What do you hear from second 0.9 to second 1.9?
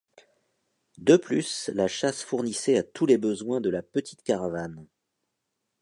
De plus, la